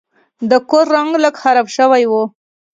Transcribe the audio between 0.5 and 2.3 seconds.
کور رنګ لږ خراب شوی و.